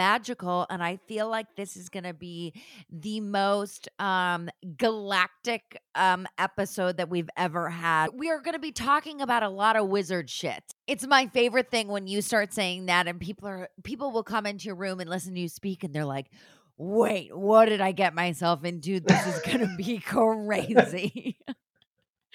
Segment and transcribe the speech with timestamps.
[0.00, 2.54] This is so magical, and I feel like this is going to be
[2.90, 8.08] the most um, galactic um, episode that we've ever had.
[8.14, 10.62] We are going to be talking about a lot of wizard shit.
[10.86, 14.46] It's my favorite thing when you start saying that, and people are people will come
[14.46, 16.30] into your room and listen to you speak, and they're like,
[16.78, 19.00] "Wait, what did I get myself into?
[19.00, 21.36] This is going to be crazy."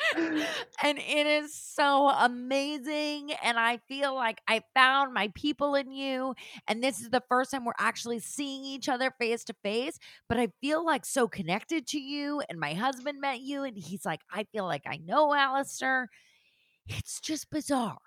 [0.18, 3.32] and it is so amazing.
[3.44, 6.36] And I feel like I found my people in you.
[6.68, 9.98] And this is the first time we're actually seeing each other face to face.
[10.28, 12.42] But I feel like so connected to you.
[12.50, 16.10] And my husband met you, and he's like, I feel like I know Alistair.
[16.88, 17.98] It's just bizarre.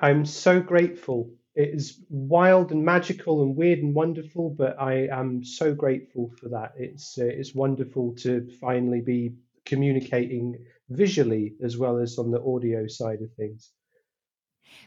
[0.00, 1.30] I'm so grateful.
[1.54, 6.50] It is wild and magical and weird and wonderful, but I am so grateful for
[6.50, 6.74] that.
[6.76, 9.32] It's uh, it's wonderful to finally be
[9.64, 10.56] communicating
[10.88, 13.72] visually as well as on the audio side of things.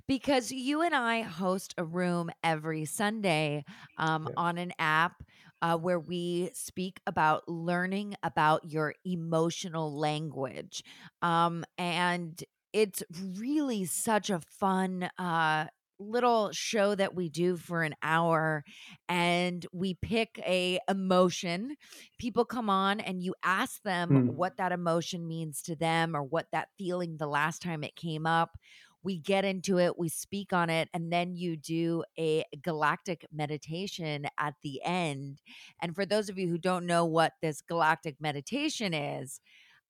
[0.07, 3.63] Because you and I host a room every Sunday
[3.97, 4.33] um, yeah.
[4.37, 5.23] on an app
[5.61, 10.83] uh, where we speak about learning about your emotional language.
[11.21, 12.41] Um, and
[12.71, 15.67] it's really such a fun uh,
[15.99, 18.63] little show that we do for an hour
[19.07, 21.75] and we pick a emotion.
[22.17, 24.33] People come on and you ask them mm.
[24.33, 28.25] what that emotion means to them or what that feeling the last time it came
[28.25, 28.57] up.
[29.01, 34.25] We get into it we speak on it and then you do a galactic meditation
[34.37, 35.41] at the end.
[35.81, 39.39] And for those of you who don't know what this galactic meditation is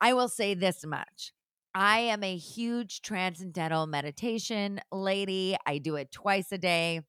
[0.01, 1.33] i will say this much
[1.73, 5.56] I am a huge transcendental meditation lady.
[5.66, 7.02] I do it twice a day.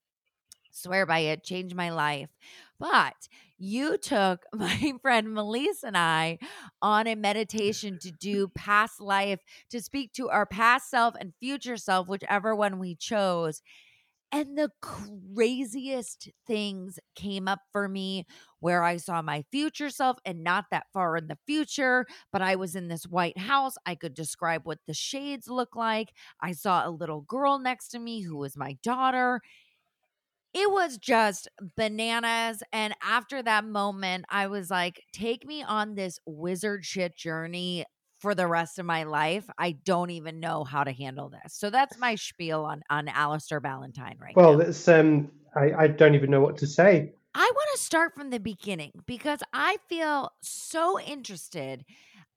[0.72, 2.28] Swear by it, changed my life.
[2.78, 3.14] But
[3.58, 6.38] you took my friend Melissa and I
[6.80, 11.76] on a meditation to do past life, to speak to our past self and future
[11.76, 13.62] self, whichever one we chose.
[14.32, 18.26] And the craziest things came up for me
[18.60, 22.54] where I saw my future self and not that far in the future, but I
[22.54, 23.74] was in this white house.
[23.86, 26.12] I could describe what the shades look like.
[26.40, 29.40] I saw a little girl next to me who was my daughter.
[30.52, 32.62] It was just bananas.
[32.72, 37.84] And after that moment, I was like, take me on this wizard shit journey
[38.20, 39.48] for the rest of my life.
[39.58, 41.54] I don't even know how to handle this.
[41.54, 44.64] So that's my spiel on on Alistair Ballantyne right well, now.
[44.64, 47.12] it's um I, I don't even know what to say.
[47.34, 51.84] I want to start from the beginning because I feel so interested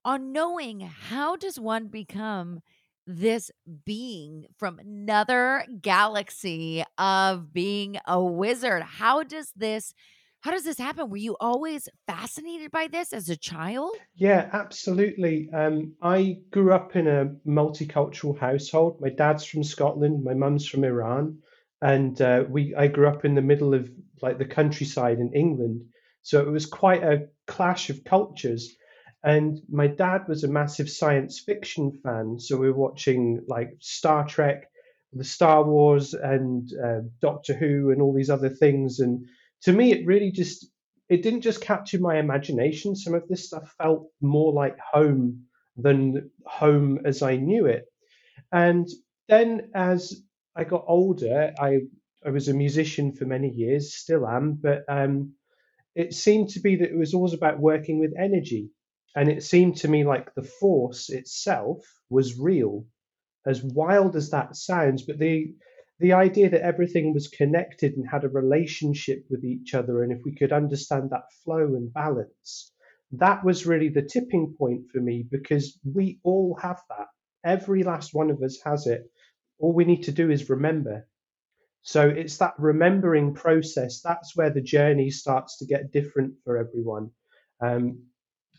[0.06, 2.62] on knowing how does one become
[3.06, 3.52] this
[3.86, 8.84] being from another galaxy of being a wizard?
[8.84, 9.94] How does this
[10.44, 11.10] how does this happen?
[11.10, 13.96] Were you always fascinated by this as a child?
[14.14, 15.50] Yeah, absolutely.
[15.54, 19.00] Um, I grew up in a multicultural household.
[19.00, 21.38] My dad's from Scotland, my mum's from Iran,
[21.82, 23.90] and uh, we I grew up in the middle of
[24.22, 25.86] like the countryside in England.
[26.24, 28.76] So it was quite a clash of cultures.
[29.24, 34.28] And my dad was a massive science fiction fan, so we were watching like Star
[34.28, 34.66] Trek,
[35.14, 39.26] the Star Wars, and uh, Doctor Who, and all these other things, and
[39.64, 40.68] to me, it really just
[41.10, 42.96] it didn't just capture my imagination.
[42.96, 45.46] Some of this stuff felt more like home
[45.78, 47.86] than home as I knew it.
[48.52, 48.88] And
[49.28, 50.22] then as
[50.56, 51.82] I got older, I
[52.26, 55.34] I was a musician for many years, still am, but um,
[55.96, 58.70] it seemed to be that it was always about working with energy.
[59.16, 62.86] And it seemed to me like the force itself was real,
[63.46, 65.04] as wild as that sounds.
[65.04, 65.54] But the
[66.04, 70.20] the idea that everything was connected and had a relationship with each other, and if
[70.26, 72.74] we could understand that flow and balance,
[73.14, 77.08] that was really the tipping point for me because we all have that.
[77.46, 79.04] Every last one of us has it.
[79.60, 81.08] All we need to do is remember.
[81.84, 84.02] So it's that remembering process.
[84.02, 87.12] That's where the journey starts to get different for everyone.
[87.62, 88.08] Um,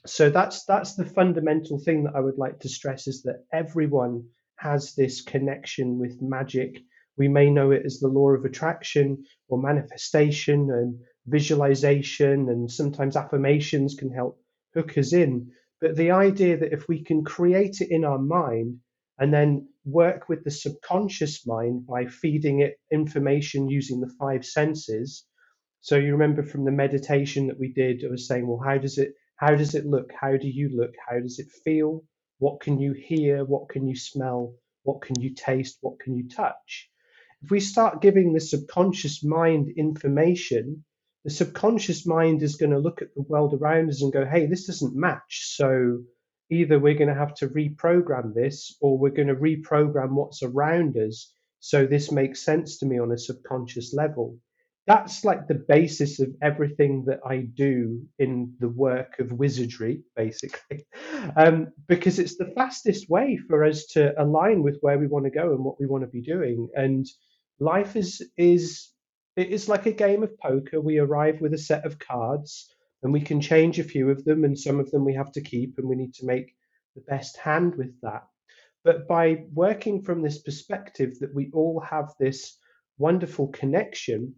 [0.07, 4.29] so that's that's the fundamental thing that I would like to stress is that everyone
[4.57, 6.79] has this connection with magic
[7.17, 13.17] we may know it as the law of attraction or manifestation and visualization, and sometimes
[13.17, 14.39] affirmations can help
[14.75, 15.51] hook us in.
[15.81, 18.81] But the idea that if we can create it in our mind
[19.19, 25.25] and then work with the subconscious mind by feeding it information using the five senses.
[25.83, 28.99] So you remember from the meditation that we did, I was saying, well, how does
[28.99, 30.11] it how does it look?
[30.13, 30.95] How do you look?
[31.07, 32.05] How does it feel?
[32.39, 33.45] What can you hear?
[33.45, 34.55] What can you smell?
[34.85, 35.79] What can you taste?
[35.81, 36.91] What can you touch?
[37.45, 40.85] If we start giving the subconscious mind information,
[41.25, 44.47] the subconscious mind is going to look at the world around us and go, hey,
[44.47, 45.55] this doesn't match.
[45.57, 46.01] So
[46.51, 50.97] either we're going to have to reprogram this or we're going to reprogram what's around
[50.99, 54.39] us So this makes sense to me on a subconscious level.
[54.87, 60.87] That's like the basis of everything that I do in the work of wizardry, basically,
[61.37, 65.33] um, because it's the fastest way for us to align with where we want to
[65.33, 66.69] go and what we want to be doing.
[66.75, 67.07] And
[67.59, 68.91] life is is
[69.37, 70.81] it is like a game of poker.
[70.81, 72.69] We arrive with a set of cards
[73.03, 75.43] and we can change a few of them, and some of them we have to
[75.43, 76.55] keep, and we need to make
[76.97, 78.23] the best hand with that.
[78.83, 82.59] But by working from this perspective that we all have this
[82.99, 84.37] wonderful connection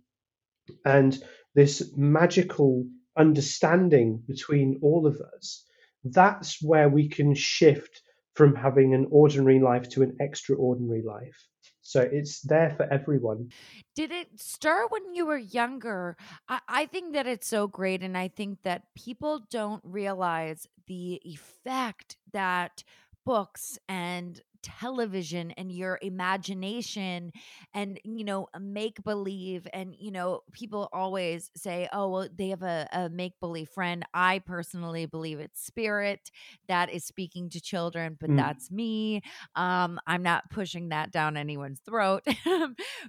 [0.85, 1.17] and
[1.55, 2.87] this magical
[3.17, 5.65] understanding between all of us,
[6.05, 8.03] that's where we can shift
[8.35, 11.47] from having an ordinary life to an extraordinary life.
[11.87, 13.51] So it's there for everyone.
[13.95, 16.17] Did it start when you were younger?
[16.49, 18.03] I, I think that it's so great.
[18.03, 22.83] And I think that people don't realize the effect that
[23.25, 27.33] books and television and your imagination
[27.73, 32.63] and you know make believe and you know people always say oh well they have
[32.63, 34.05] a, a make believe friend.
[34.13, 36.33] I personally believe it's spirit
[36.67, 38.37] that is speaking to children but mm.
[38.37, 39.23] that's me.
[39.55, 42.23] Um i'm not pushing that down anyone's throat.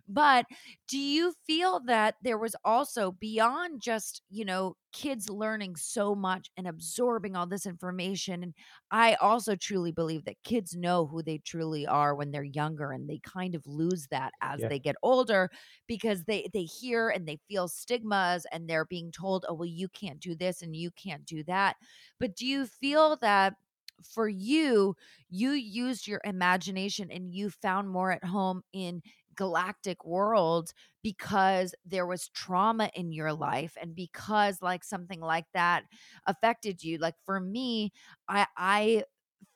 [0.07, 0.45] But
[0.87, 6.49] do you feel that there was also beyond just you know kids learning so much
[6.57, 8.41] and absorbing all this information.
[8.41, 8.55] And
[8.89, 13.07] I also truly believe that kids know who they truly are when they're younger and
[13.07, 14.69] they kind of lose that as yeah.
[14.69, 15.49] they get older
[15.87, 19.87] because they they hear and they feel stigmas and they're being told, "Oh, well you
[19.89, 21.77] can't do this and you can't do that."
[22.19, 23.55] But do you feel that
[24.03, 24.95] for you,
[25.29, 29.01] you used your imagination and you found more at home in
[29.35, 30.71] galactic world
[31.03, 35.83] because there was trauma in your life and because like something like that
[36.25, 36.97] affected you.
[36.97, 37.91] Like for me
[38.27, 39.03] i i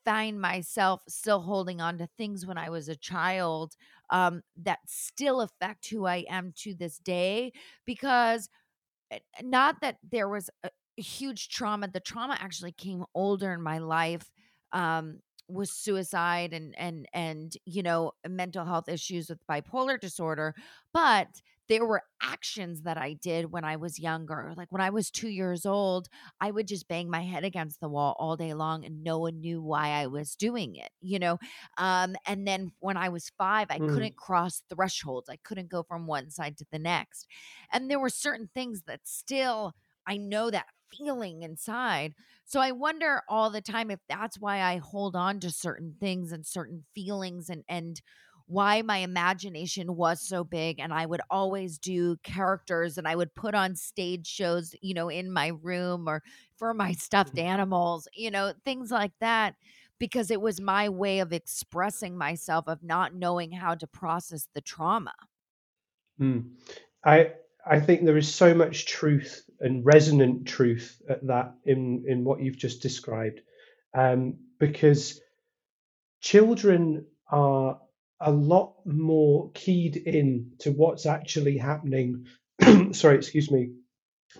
[0.06, 3.76] find myself still holding on to things when i was a child
[4.10, 7.52] um that still affect who i am to this day
[7.86, 8.50] because
[9.12, 10.70] eh, not that there was a,
[11.02, 14.32] huge trauma the trauma actually came older in my life
[14.72, 20.56] um was suicide and and and you know mental health issues with bipolar disorder
[20.94, 21.28] but
[21.72, 24.54] there were actions that I did when I was younger.
[24.58, 26.10] Like when I was 2 years old,
[26.42, 29.40] I would just bang my head against the wall all day long and no one
[29.40, 31.40] knew why I was doing it, you know?
[31.78, 33.88] Um, and then when I was 5, I mm.
[33.88, 35.30] couldn't cross thresholds.
[35.30, 37.26] I couldn't go from one side to the next.
[37.72, 39.74] And there were certain things that still
[40.06, 40.66] I know that
[40.98, 42.14] feeling inside.
[42.46, 46.32] So I wonder all the time if that's why I hold on to certain things
[46.32, 48.02] and certain feelings and and
[48.48, 53.34] why my imagination was so big and I would always do characters and I would
[53.34, 56.22] put on stage shows, you know, in my room or
[56.58, 57.48] for my stuffed mm-hmm.
[57.48, 59.56] animals, you know, things like that
[60.00, 64.62] because it was my way of expressing myself of not knowing how to process the
[64.62, 65.14] trauma.
[66.20, 66.50] Mm.
[67.06, 67.32] I
[67.66, 72.42] I think there is so much truth and resonant truth at that in in what
[72.42, 73.42] you've just described,
[73.94, 75.22] um, because
[76.22, 77.80] children are
[78.20, 82.28] a lot more keyed in to what's actually happening.
[82.92, 83.72] sorry, excuse me,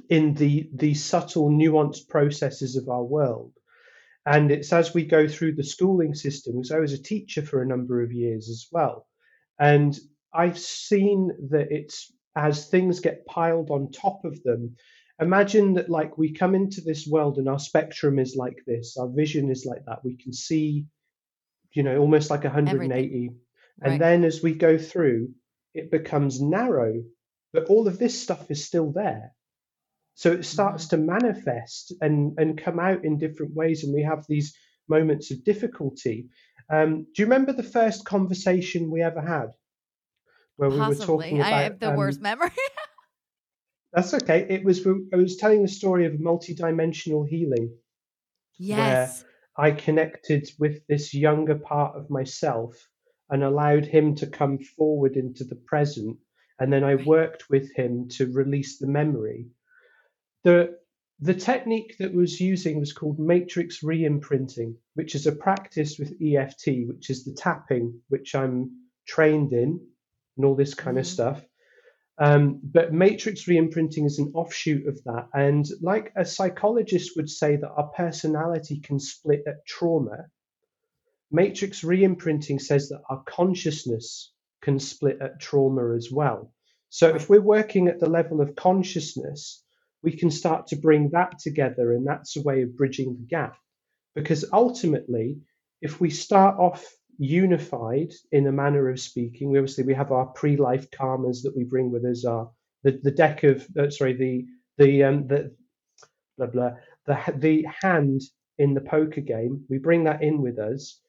[0.10, 3.54] in the the subtle, nuanced processes of our world.
[4.24, 6.72] And it's as we go through the schooling systems.
[6.72, 9.08] I was a teacher for a number of years as well,
[9.60, 9.98] and
[10.34, 14.76] I've seen that it's as things get piled on top of them.
[15.22, 19.08] Imagine that, like, we come into this world and our spectrum is like this, our
[19.08, 20.04] vision is like that.
[20.04, 20.86] We can see,
[21.74, 22.76] you know, almost like 180.
[22.96, 23.40] Everything.
[23.84, 24.00] And right.
[24.00, 25.30] then as we go through,
[25.74, 27.04] it becomes narrow,
[27.54, 29.34] but all of this stuff is still there.
[30.16, 31.06] So it starts mm-hmm.
[31.06, 34.56] to manifest and, and come out in different ways, and we have these
[34.90, 36.28] moments of difficulty.
[36.70, 39.52] Um, do you remember the first conversation we ever had?
[40.62, 41.00] where we Possibly.
[41.00, 41.54] were talking about.
[41.54, 42.52] I have the um, worst memory.
[43.94, 44.46] that's okay.
[44.50, 47.76] It was I was telling the story of multidimensional healing.
[48.58, 49.24] Yes.
[49.56, 52.88] Where I connected with this younger part of myself
[53.30, 56.18] and allowed him to come forward into the present.
[56.60, 59.48] And then I worked with him to release the memory.
[60.44, 60.78] The
[61.20, 66.88] the technique that was using was called matrix re-imprinting, which is a practice with EFT,
[66.88, 68.72] which is the tapping, which I'm
[69.06, 69.80] trained in
[70.36, 71.02] and all this kind mm-hmm.
[71.02, 71.46] of stuff.
[72.22, 75.28] Um, but matrix reimprinting is an offshoot of that.
[75.34, 80.28] And like a psychologist would say that our personality can split at trauma,
[81.32, 86.54] matrix reimprinting says that our consciousness can split at trauma as well.
[86.90, 89.64] So if we're working at the level of consciousness,
[90.04, 93.58] we can start to bring that together, and that's a way of bridging the gap.
[94.14, 95.38] Because ultimately,
[95.82, 96.86] if we start off
[97.22, 99.52] unified in a manner of speaking.
[99.52, 102.26] We obviously we have our pre-life karmas that we bring with us.
[102.26, 102.50] Our
[102.84, 104.46] the, the deck of uh, sorry the
[104.80, 105.56] the um, the
[106.38, 106.72] blah blah
[107.06, 108.22] the the hand
[108.58, 109.64] in the poker game.
[109.70, 111.00] We bring that in with us.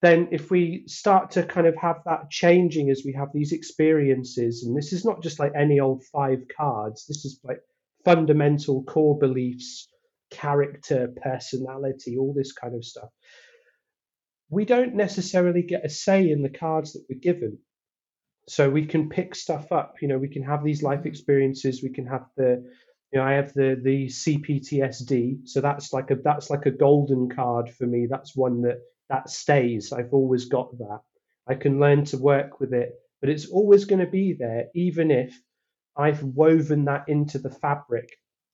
[0.00, 4.64] Then, if we start to kind of have that changing as we have these experiences,
[4.64, 7.06] and this is not just like any old five cards.
[7.06, 7.60] This is like
[8.04, 9.88] fundamental core beliefs,
[10.30, 13.10] character, personality, all this kind of stuff
[14.52, 17.58] we don't necessarily get a say in the cards that we're given.
[18.48, 19.94] So we can pick stuff up.
[20.02, 21.08] You know, we can have these life mm-hmm.
[21.08, 21.82] experiences.
[21.82, 22.62] We can have the,
[23.12, 25.48] you know, I have the the CPTSD.
[25.48, 28.06] So that's like a that's like a golden card for me.
[28.10, 29.90] That's one that that stays.
[29.90, 31.00] I've always got that.
[31.48, 32.92] I can learn to work with it,
[33.22, 35.34] but it's always going to be there, even if
[35.96, 38.10] I've woven that into the fabric.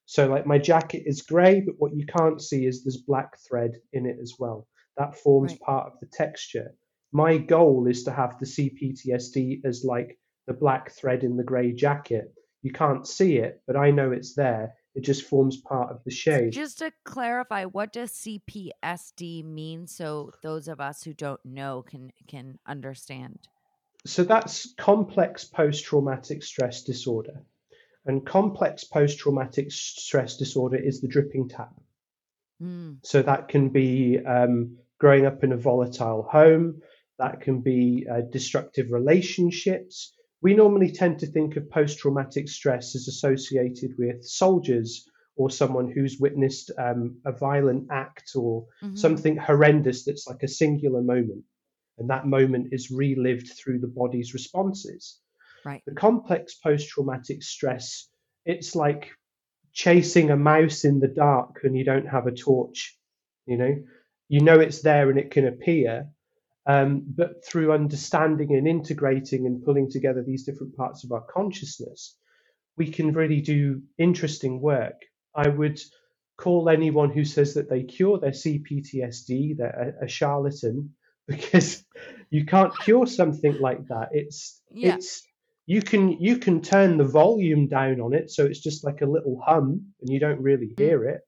[0.07, 3.73] So like my jacket is grey, but what you can't see is there's black thread
[3.93, 5.61] in it as well that forms right.
[5.61, 6.75] part of the texture.
[7.13, 11.73] My goal is to have the CPTSD as like the black thread in the grey
[11.73, 12.35] jacket.
[12.63, 14.75] You can't see it, but I know it's there.
[14.95, 16.53] It just forms part of the shade.
[16.53, 22.11] Just to clarify, what does CPSD mean so those of us who don't know can
[22.27, 23.39] can understand?
[24.07, 27.45] So that's complex post traumatic stress disorder.
[28.07, 31.75] And complex post traumatic stress disorder is the dripping tap.
[32.63, 32.99] Mm.
[33.03, 36.81] So that can be um, growing up in a volatile home,
[37.19, 40.15] that can be uh, destructive relationships.
[40.41, 45.91] We normally tend to think of post traumatic stress as associated with soldiers or someone
[45.91, 48.97] who's witnessed um, a violent act or mm-hmm.
[48.97, 51.45] something horrendous that's like a singular moment.
[51.99, 55.19] And that moment is relived through the body's responses.
[55.65, 55.83] Right.
[55.87, 58.09] The complex post traumatic stress,
[58.45, 59.11] it's like
[59.73, 62.97] chasing a mouse in the dark when you don't have a torch.
[63.47, 63.75] You know,
[64.29, 66.09] you know it's there and it can appear.
[66.67, 72.15] Um, but through understanding and integrating and pulling together these different parts of our consciousness,
[72.77, 75.01] we can really do interesting work.
[75.35, 75.81] I would
[76.37, 80.95] call anyone who says that they cure their CPTSD they're a, a charlatan
[81.29, 81.85] because
[82.31, 84.11] you can't cure something like that.
[84.13, 84.95] It's yeah.
[84.95, 85.23] it's
[85.67, 89.07] you can you can turn the volume down on it so it's just like a
[89.07, 90.79] little hum and you don't really mm.
[90.79, 91.21] hear it.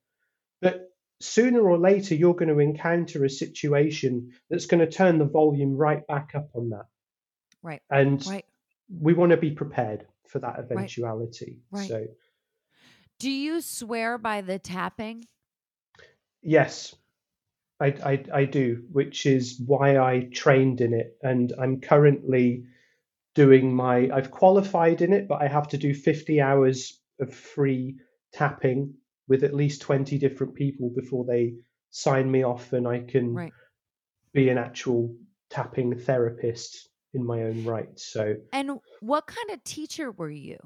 [1.21, 5.77] Sooner or later you're going to encounter a situation that's going to turn the volume
[5.77, 6.87] right back up on that.
[7.63, 7.83] Right.
[7.91, 8.47] And right.
[8.89, 11.59] we want to be prepared for that eventuality.
[11.71, 11.89] Right.
[11.89, 12.07] So
[13.19, 15.27] do you swear by the tapping?
[16.43, 16.95] Yes.
[17.79, 21.19] I, I, I do, which is why I trained in it.
[21.23, 22.65] And I'm currently
[23.35, 27.97] doing my, I've qualified in it, but I have to do 50 hours of free
[28.33, 28.95] tapping
[29.31, 31.55] with at least 20 different people before they
[31.91, 33.53] sign me off and I can right.
[34.33, 35.15] be an actual
[35.49, 37.99] tapping therapist in my own right.
[37.99, 40.59] So And what kind of teacher were you?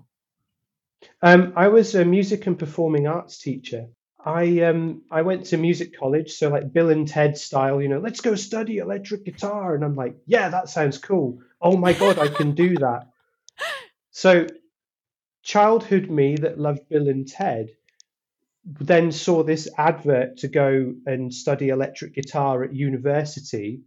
[1.21, 3.89] Um, I was a music and performing arts teacher.
[4.25, 7.99] I um I went to music college, so like Bill and Ted style, you know,
[7.99, 9.75] let's go study electric guitar.
[9.75, 11.41] And I'm like, yeah, that sounds cool.
[11.61, 13.09] Oh my god, I can do that.
[14.17, 14.47] So
[15.43, 17.71] childhood me that loved Bill and Ted
[18.65, 23.83] then saw this advert to go and study electric guitar at university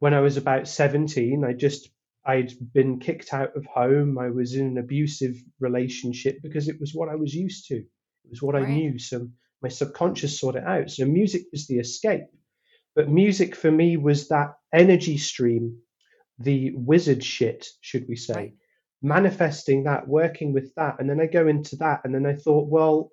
[0.00, 1.44] when I was about 17.
[1.44, 1.88] I just
[2.26, 4.18] I'd been kicked out of home.
[4.18, 7.76] I was in an abusive relationship because it was what I was used to.
[7.76, 8.64] It was what right.
[8.64, 8.98] I knew.
[8.98, 9.28] So
[9.62, 10.90] my subconscious sorted it out.
[10.90, 12.26] So music was the escape.
[12.94, 15.78] But music for me was that energy stream,
[16.38, 18.54] the wizard shit, should we say, right.
[19.00, 20.96] manifesting that, working with that.
[20.98, 22.00] And then I go into that.
[22.04, 23.10] And then I thought, well,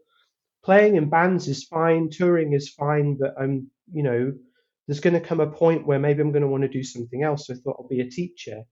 [0.65, 4.33] playing in bands is fine, touring is fine, but I'm, you know,
[4.87, 7.21] there's going to come a point where maybe I'm going to want to do something
[7.21, 7.45] else.
[7.45, 8.63] So I thought I'll be a teacher.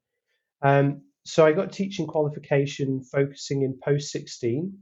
[0.64, 4.74] Um, so I got teaching qualification focusing in post 16.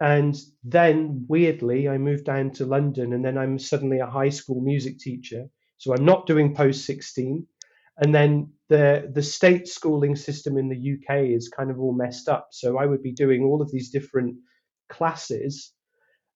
[0.00, 4.62] And then weirdly, I moved down to London and then I'm suddenly a high school
[4.62, 5.44] music teacher.
[5.76, 7.46] So I'm not doing post 16.
[7.98, 12.28] And then the the state schooling system in the UK is kind of all messed
[12.28, 12.48] up.
[12.52, 14.36] So I would be doing all of these different
[14.88, 15.72] classes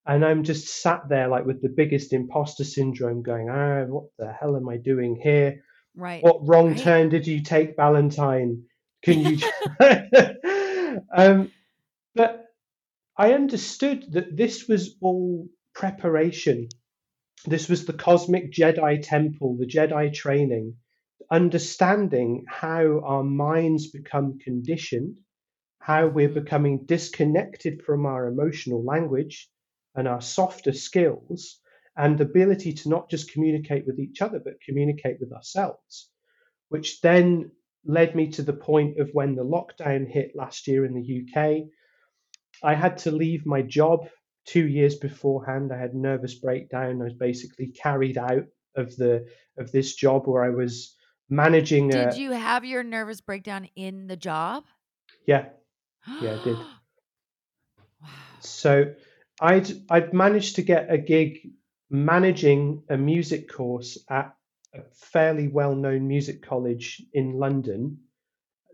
[0.06, 4.32] and I'm just sat there like with the biggest imposter syndrome going, ah, what the
[4.32, 5.62] hell am I doing here?
[5.94, 6.22] Right.
[6.22, 6.78] What wrong right.
[6.78, 8.64] turn did you take, Valentine?
[9.02, 9.38] Can you?
[11.14, 11.52] um,
[12.14, 12.46] but
[13.16, 16.68] I understood that this was all preparation.
[17.46, 20.76] This was the cosmic Jedi temple, the Jedi training,
[21.30, 25.18] understanding how our minds become conditioned,
[25.78, 26.40] how we're mm-hmm.
[26.40, 29.48] becoming disconnected from our emotional language,
[29.94, 31.58] and our softer skills
[31.96, 36.08] and the ability to not just communicate with each other, but communicate with ourselves.
[36.68, 37.50] which then
[37.84, 41.68] led me to the point of when the lockdown hit last year in the UK.
[42.62, 44.08] I had to leave my job
[44.46, 45.72] two years beforehand.
[45.72, 47.00] I had nervous breakdown.
[47.00, 48.46] I was basically carried out
[48.76, 49.26] of the
[49.58, 50.96] of this job where I was
[51.28, 51.88] managing.
[51.88, 54.64] Did a, you have your nervous breakdown in the job?
[55.26, 55.46] Yeah,
[56.22, 56.56] yeah, I did.
[58.00, 58.08] wow.
[58.40, 58.94] So
[59.42, 61.38] I'd I'd managed to get a gig
[61.90, 64.34] managing a music course at
[64.74, 67.98] a fairly well-known music college in London.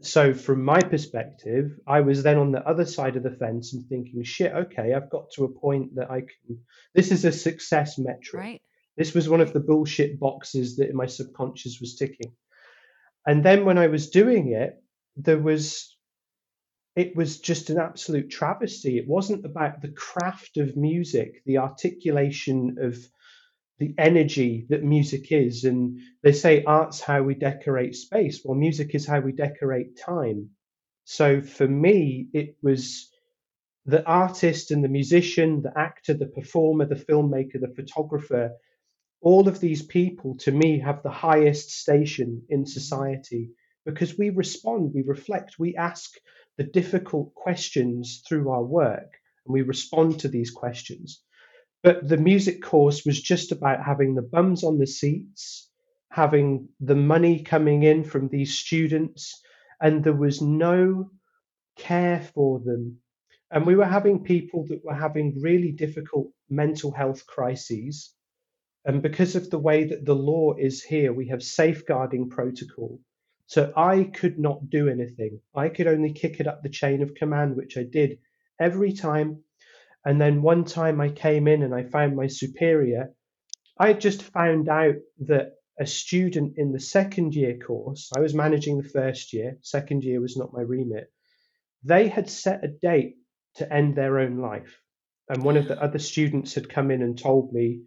[0.03, 3.85] So from my perspective, I was then on the other side of the fence and
[3.89, 6.61] thinking, shit, okay, I've got to a point that I can
[6.95, 8.35] this is a success metric.
[8.35, 8.63] Right.
[8.97, 12.33] This was one of the bullshit boxes that my subconscious was ticking.
[13.27, 14.83] And then when I was doing it,
[15.17, 15.97] there was
[16.97, 18.99] it was just an absolute travesty.
[18.99, 22.99] It wasn't about the craft of music, the articulation of
[23.79, 25.65] the energy that music is.
[25.65, 28.41] And they say art's how we decorate space.
[28.45, 30.51] Well, music is how we decorate time.
[31.05, 33.11] So for me, it was
[33.87, 38.53] the artist and the musician, the actor, the performer, the filmmaker, the photographer.
[39.21, 43.51] All of these people, to me, have the highest station in society
[43.87, 46.11] because we respond, we reflect, we ask
[46.59, 49.15] the difficult questions through our work
[49.47, 51.23] and we respond to these questions.
[51.83, 55.71] But the music course was just about having the bums on the seats,
[56.11, 59.41] having the money coming in from these students,
[59.81, 61.11] and there was no
[61.77, 62.99] care for them.
[63.51, 68.13] And we were having people that were having really difficult mental health crises.
[68.85, 73.01] And because of the way that the law is here, we have safeguarding protocol
[73.49, 75.41] so I could not do anything.
[75.55, 78.19] I could only kick it up the chain of command, which I did
[78.61, 79.43] every time.
[80.05, 83.11] And then one time I came in and I found my superior.
[83.81, 88.77] I just found out that a student in the second year course, I was managing
[88.77, 91.11] the first year, second year was not my remit.
[91.85, 93.17] They had set a date
[93.55, 94.79] to end their own life.
[95.31, 97.81] And one of the other students had come in and told me,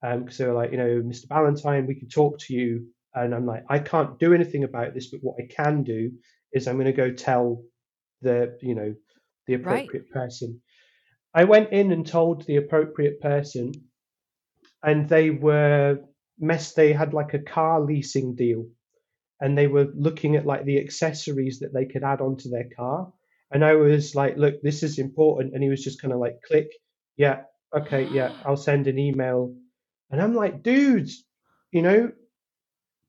[0.00, 1.28] because um, they were like, you know, Mr.
[1.28, 5.10] Ballantyne, we can talk to you and I'm like, I can't do anything about this,
[5.10, 6.10] but what I can do
[6.52, 7.62] is I'm going to go tell
[8.22, 8.94] the, you know,
[9.46, 10.28] the appropriate right.
[10.28, 10.60] person.
[11.34, 13.72] I went in and told the appropriate person,
[14.82, 15.98] and they were
[16.38, 16.74] mess.
[16.74, 18.66] They had like a car leasing deal,
[19.40, 23.12] and they were looking at like the accessories that they could add onto their car.
[23.50, 25.54] And I was like, look, this is important.
[25.54, 26.68] And he was just kind of like, click,
[27.16, 27.42] yeah,
[27.76, 29.54] okay, yeah, I'll send an email.
[30.10, 31.24] And I'm like, dudes,
[31.72, 32.12] you know,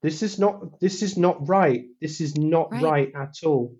[0.05, 1.85] this is not this is not right.
[1.99, 3.75] This is not right, right at all.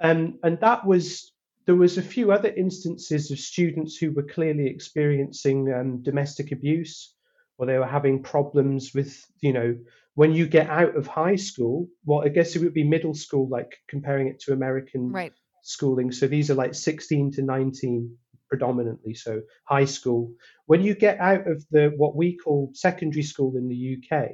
[0.00, 1.32] Um, and that was
[1.66, 7.14] there was a few other instances of students who were clearly experiencing um, domestic abuse
[7.58, 9.76] or they were having problems with you know
[10.14, 13.48] when you get out of high school well i guess it would be middle school
[13.48, 15.32] like comparing it to american right.
[15.62, 18.16] schooling so these are like 16 to 19
[18.48, 20.32] predominantly so high school
[20.66, 24.30] when you get out of the what we call secondary school in the uk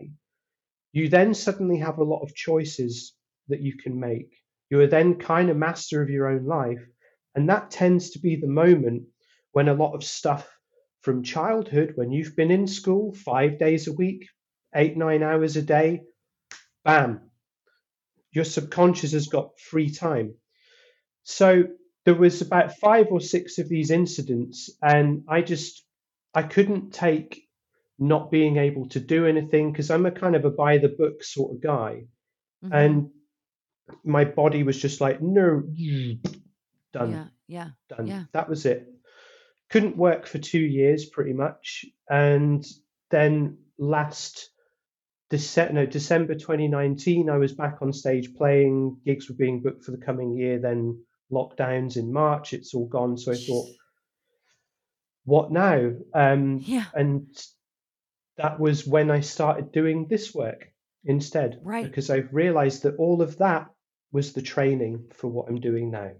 [0.96, 3.12] you then suddenly have a lot of choices
[3.48, 4.32] that you can make.
[4.70, 6.82] You are then kind of master of your own life.
[7.34, 9.02] And that tends to be the moment
[9.52, 10.48] when a lot of stuff
[11.02, 14.26] from childhood, when you've been in school five days a week,
[14.74, 16.00] eight, nine hours a day,
[16.82, 17.30] bam,
[18.32, 20.34] your subconscious has got free time.
[21.24, 21.64] So
[22.06, 25.84] there was about five or six of these incidents, and I just
[26.32, 27.45] I couldn't take
[27.98, 31.24] not being able to do anything because I'm a kind of a by the book
[31.24, 32.04] sort of guy.
[32.64, 32.72] Mm-hmm.
[32.74, 33.10] And
[34.04, 35.62] my body was just like, no,
[36.92, 37.12] done.
[37.12, 37.68] Yeah, yeah.
[37.88, 38.06] Done.
[38.06, 38.24] Yeah.
[38.32, 38.86] That was it.
[39.70, 41.84] Couldn't work for two years pretty much.
[42.08, 42.64] And
[43.10, 44.50] then last
[45.30, 48.98] December, no, December 2019, I was back on stage playing.
[49.04, 50.58] Gigs were being booked for the coming year.
[50.58, 52.52] Then lockdowns in March.
[52.52, 53.18] It's all gone.
[53.18, 53.66] So I thought,
[55.24, 55.92] what now?
[56.14, 56.84] Um, yeah.
[56.94, 57.26] And
[58.36, 60.70] that was when I started doing this work
[61.04, 61.60] instead.
[61.62, 61.84] Right.
[61.84, 63.68] Because I've realized that all of that
[64.12, 66.12] was the training for what I'm doing now.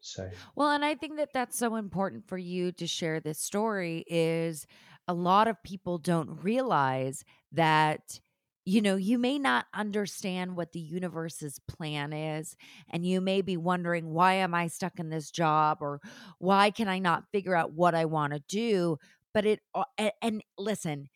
[0.00, 4.04] So, well, and I think that that's so important for you to share this story
[4.06, 4.66] is
[5.08, 8.20] a lot of people don't realize that
[8.68, 12.56] you know, you may not understand what the universe's plan is,
[12.90, 15.78] and you may be wondering, why am I stuck in this job?
[15.80, 16.00] Or
[16.40, 18.98] why can I not figure out what I want to do?
[19.32, 19.60] But it,
[19.96, 21.06] and, and listen,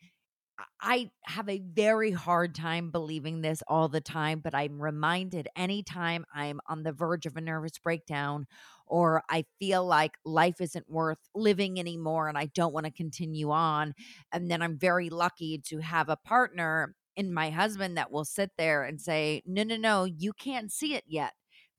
[0.81, 6.25] I have a very hard time believing this all the time, but I'm reminded anytime
[6.33, 8.47] I'm on the verge of a nervous breakdown
[8.87, 13.51] or I feel like life isn't worth living anymore and I don't want to continue
[13.51, 13.93] on.
[14.31, 18.51] And then I'm very lucky to have a partner in my husband that will sit
[18.57, 21.33] there and say, No, no, no, you can't see it yet.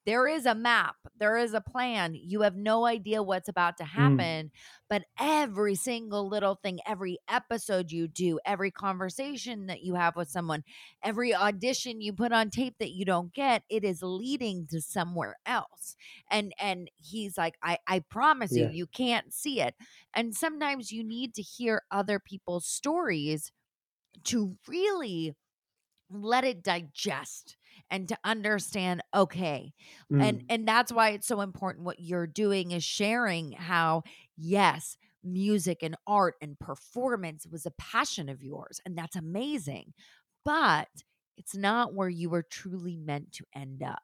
[0.05, 2.15] There is a map, there is a plan.
[2.15, 4.33] You have no idea what's about to Mm.
[4.33, 4.51] happen.
[4.89, 10.29] But every single little thing, every episode you do, every conversation that you have with
[10.29, 10.65] someone,
[11.03, 15.37] every audition you put on tape that you don't get, it is leading to somewhere
[15.47, 15.97] else.
[16.31, 18.73] And and he's like, I, I promise you, Yeah.
[18.73, 19.75] you can't see it.
[20.15, 23.53] And sometimes you need to hear other people's stories
[24.25, 25.37] to really
[26.11, 27.57] let it digest
[27.93, 29.75] and to understand okay
[30.19, 30.47] and Mm.
[30.49, 34.03] and that's why it's so important what you're doing is sharing how
[34.37, 39.95] yes music and art and performance was a passion of yours and that's amazing
[40.45, 40.89] but
[41.39, 44.03] it's not where you were truly meant to end up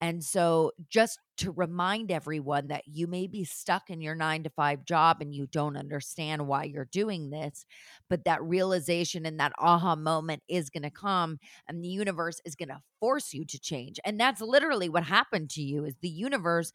[0.00, 4.50] and so just to remind everyone that you may be stuck in your 9 to
[4.50, 7.64] 5 job and you don't understand why you're doing this
[8.08, 12.54] but that realization and that aha moment is going to come and the universe is
[12.54, 13.98] going to force you to change.
[14.04, 16.72] And that's literally what happened to you is the universe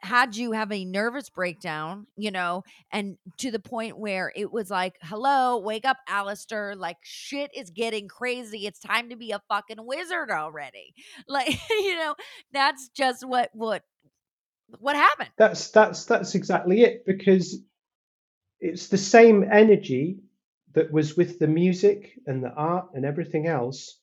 [0.00, 4.70] had you have a nervous breakdown you know and to the point where it was
[4.70, 9.40] like hello wake up Alistair like shit is getting crazy it's time to be a
[9.48, 10.94] fucking wizard already
[11.28, 12.14] like you know
[12.52, 13.82] that's just what what
[14.80, 17.58] what happened That's that's that's exactly it because
[18.60, 20.18] it's the same energy
[20.74, 23.98] that was with the music and the art and everything else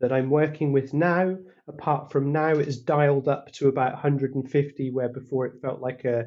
[0.00, 1.36] that I'm working with now.
[1.70, 6.26] Apart from now, it's dialed up to about 150, where before it felt like a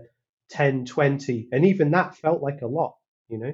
[0.49, 2.95] 10, 20, and even that felt like a lot,
[3.27, 3.53] you know.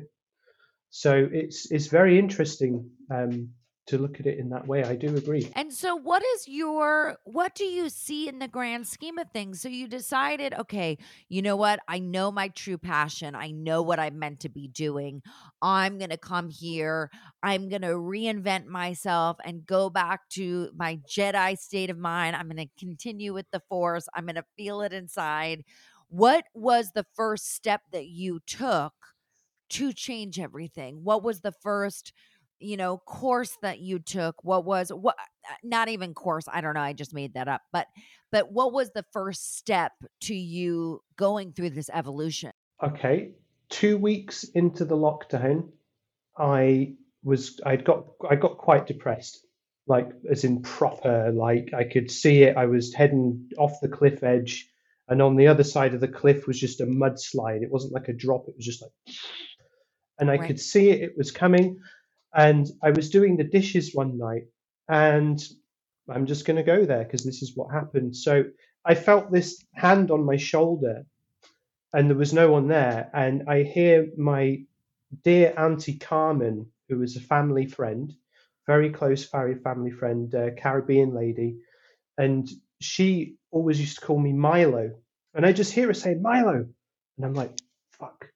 [0.91, 3.49] So it's it's very interesting um,
[3.89, 4.84] to look at it in that way.
[4.84, 5.49] I do agree.
[5.56, 9.62] And so what is your what do you see in the grand scheme of things?
[9.62, 10.97] So you decided, okay,
[11.28, 11.80] you know what?
[11.88, 13.34] I know my true passion.
[13.36, 15.23] I know what I'm meant to be doing.
[15.62, 17.10] I'm going to come here.
[17.41, 22.36] I'm going to reinvent myself and go back to my Jedi state of mind.
[22.36, 24.08] I'm going to continue with the force.
[24.13, 25.63] I'm going to feel it inside.
[26.10, 28.93] What was the first step that you took
[29.69, 31.04] to change everything?
[31.04, 32.13] What was the first
[32.59, 35.15] you know course that you took what was what
[35.49, 37.87] uh, not even course i don't know i just made that up but
[38.31, 43.31] but what was the first step to you going through this evolution Okay,
[43.69, 45.69] two weeks into the lockdown,
[46.37, 46.93] I
[47.23, 49.45] was I'd got I got quite depressed,
[49.85, 52.55] like as in proper, like I could see it.
[52.55, 54.69] I was heading off the cliff edge,
[55.09, 57.63] and on the other side of the cliff was just a mudslide.
[57.63, 58.91] It wasn't like a drop; it was just like,
[60.19, 60.47] and I Right.
[60.47, 61.01] could see it.
[61.01, 61.81] It was coming,
[62.35, 64.43] and I was doing the dishes one night,
[64.89, 65.41] and
[66.09, 68.15] I'm just going to go there because this is what happened.
[68.15, 68.45] So
[68.85, 71.05] I felt this hand on my shoulder,
[71.93, 73.09] and there was no one there.
[73.13, 74.59] And I hear my
[75.23, 78.13] dear Auntie Carmen, who is a family friend,
[78.67, 81.57] very close fa- family friend, uh, Caribbean lady,
[82.17, 82.49] and
[82.81, 84.91] she always used to call me Milo.
[85.35, 86.67] And I just hear her say Milo,
[87.17, 87.53] and I'm like,
[87.93, 88.29] fuck,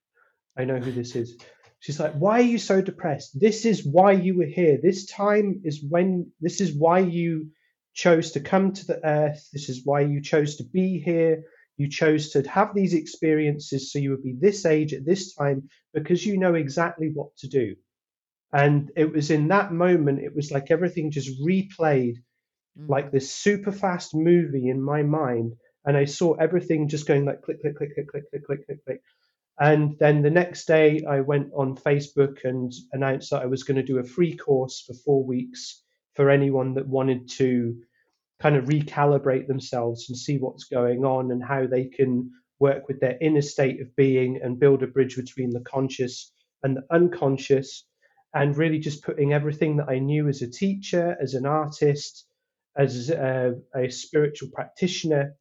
[0.58, 1.38] I know who this is.
[1.84, 3.38] She's like, why are you so depressed?
[3.40, 4.80] This is why you were here.
[4.82, 7.50] This time is when, this is why you
[7.94, 9.50] chose to come to the earth.
[9.52, 11.44] This is why you chose to be here.
[11.76, 15.68] You chose to have these experiences so you would be this age at this time
[15.94, 17.76] because you know exactly what to do.
[18.54, 22.16] And it was in that moment, it was like everything just replayed
[22.80, 22.90] Mm.
[22.90, 25.54] like this super fast movie in my mind.
[25.86, 28.86] And I saw everything just going like click, click, click, click, click, click, click, click,
[28.86, 29.02] click.
[29.60, 33.78] And then the next day, I went on Facebook and announced that I was going
[33.78, 35.84] to do a free course for four weeks
[36.16, 37.76] for anyone that wanted to
[38.40, 43.00] kind of recalibrate themselves and see what's going on and how they can work with
[43.00, 46.32] their inner state of being and build a bridge between the conscious
[46.64, 47.86] and the unconscious.
[48.34, 52.26] And really just putting everything that I knew as a teacher, as an artist,
[52.76, 55.36] as a, a spiritual practitioner,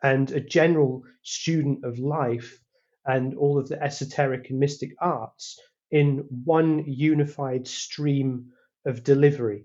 [0.00, 2.60] and a general student of life
[3.06, 8.52] and all of the esoteric and mystic arts in one unified stream
[8.84, 9.64] of delivery.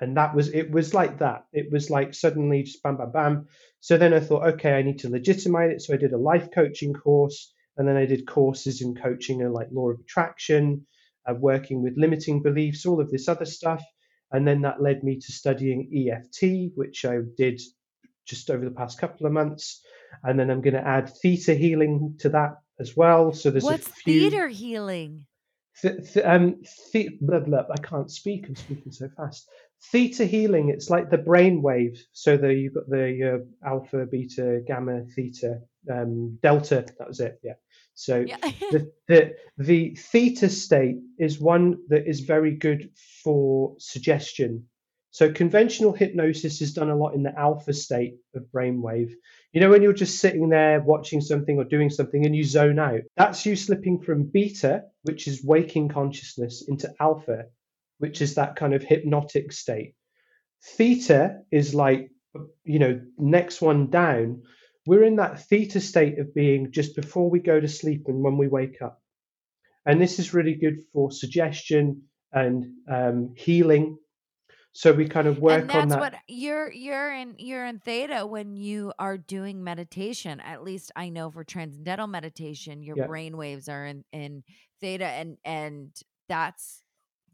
[0.00, 1.46] And that was it was like that.
[1.52, 3.48] It was like suddenly just bam bam bam.
[3.80, 5.82] So then i thought okay i need to legitimize it.
[5.82, 9.52] So i did a life coaching course and then i did courses in coaching and
[9.52, 10.86] like law of attraction
[11.28, 13.82] uh, working with limiting beliefs all of this other stuff.
[14.30, 16.38] And then that led me to studying eft
[16.76, 17.60] which i did
[18.24, 19.82] just over the past couple of months
[20.24, 23.86] and then i'm going to add theta healing to that as well so there's what's
[23.86, 25.26] a few theater healing
[25.80, 26.60] Th- th- um,
[26.92, 28.46] the- blah, blah, I can't speak.
[28.48, 29.48] I'm speaking so fast.
[29.92, 30.70] Theta healing.
[30.70, 32.02] It's like the brain wave.
[32.12, 36.84] So the you've got the uh, alpha, beta, gamma, theta um, delta.
[36.98, 37.38] That was it.
[37.44, 37.54] Yeah.
[37.94, 38.38] So Yeah.
[38.72, 42.90] the, the the theta state is one that is very good
[43.22, 44.68] for suggestion.
[45.10, 49.10] So conventional hypnosis is done a lot in the alpha state of brainwave.
[49.52, 52.78] You know when you're just sitting there watching something or doing something and you zone
[52.78, 53.00] out.
[53.16, 57.46] That's you slipping from beta, which is waking consciousness, into alpha,
[57.98, 59.94] which is that kind of hypnotic state.
[60.62, 62.10] Theta is like
[62.64, 64.42] you know next one down.
[64.86, 68.36] We're in that theta state of being just before we go to sleep and when
[68.36, 69.00] we wake up.
[69.84, 73.98] And this is really good for suggestion and um, healing.
[74.72, 76.02] So we kind of work and on that's that.
[76.02, 81.08] what you're you're in you're in theta when you are doing meditation at least i
[81.08, 83.06] know for transcendental meditation your Yeah.
[83.06, 84.42] brain waves are in in
[84.80, 86.82] theta and and that's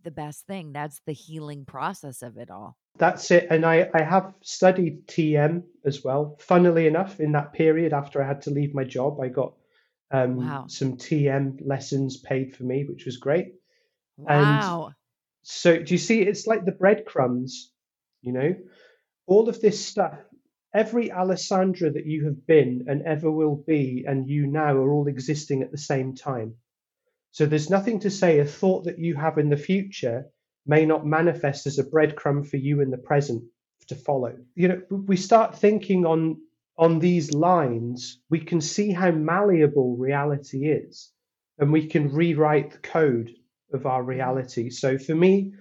[0.02, 3.46] the best thing that's the healing process of it all That's it.
[3.50, 6.36] And I, I have studied TM as well.
[6.40, 9.54] Funnily enough, in that period after I had to leave my job, I got
[10.12, 10.66] um, Wow.
[10.66, 13.54] some TM lessons paid for me, which was great.
[14.28, 14.94] And wow
[15.44, 16.22] so, do you see?
[16.22, 17.70] It's like the breadcrumbs,
[18.22, 18.56] you know,
[19.26, 20.18] all of this stuff.
[20.72, 25.06] Every Alessandra that you have been and ever will be, and you now are all
[25.06, 26.54] existing at the same time.
[27.30, 30.24] So, there's nothing to say a thought that you have in the future
[30.66, 33.44] may not manifest as a breadcrumb for you in the present
[33.88, 34.34] to follow.
[34.54, 36.40] You know, we start thinking on
[36.78, 41.12] on these lines, we can see how malleable reality is,
[41.58, 43.30] and we can rewrite the code
[43.74, 44.08] of our mm.
[44.08, 44.70] reality.
[44.70, 45.54] So for me,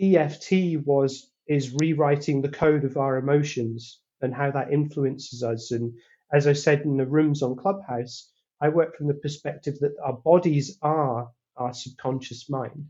[0.00, 5.70] EFT was is rewriting the code of our emotions and how that influences us.
[5.70, 5.94] And
[6.32, 10.12] as I said in the rooms on Clubhouse, I work from the perspective that our
[10.12, 12.86] bodies are our subconscious mind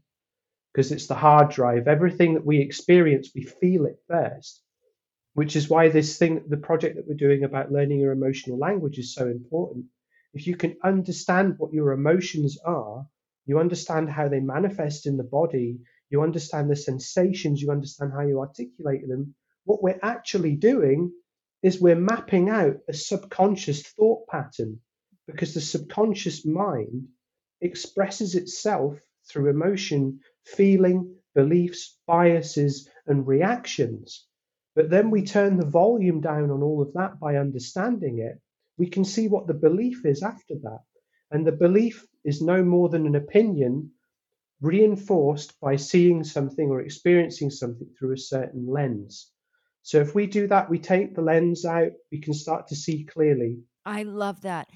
[0.73, 1.89] because it's the hard drive.
[1.89, 4.63] Everything that we experience, we feel it first,
[5.35, 8.99] which is why this thing, the project that we're doing about learning your emotional language
[8.99, 9.87] is so important.
[10.35, 13.07] If you can understand what your emotions are,
[13.49, 15.79] you understand how they manifest in the body,
[16.11, 19.35] you understand the sensations, you understand how you articulate them.
[19.65, 21.13] What we're actually doing
[21.63, 24.81] is we're mapping out a subconscious thought pattern
[25.27, 27.09] because the subconscious mind
[27.61, 34.27] expresses itself through emotion, feeling, beliefs, biases, and reactions.
[34.75, 38.41] But then we turn the volume down on all of that by understanding it.
[38.77, 40.81] We can see what the belief is after that.
[41.31, 43.91] And the belief is no more than an opinion
[44.61, 49.31] reinforced by seeing something or experiencing something through a certain lens.
[49.83, 53.05] So if we do that, we take the lens out, we can start to see
[53.05, 53.59] clearly.
[53.87, 54.69] I love that.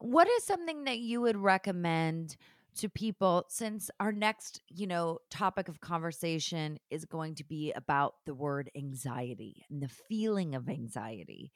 [0.00, 2.36] What is something that you would recommend
[2.76, 8.14] to people since our next, you know, topic of conversation is going to be about
[8.24, 11.52] the word anxiety and the feeling of anxiety.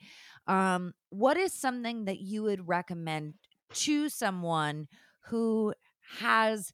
[0.47, 3.35] Um what is something that you would recommend
[3.75, 4.89] to someone
[5.27, 5.75] who
[6.19, 6.73] has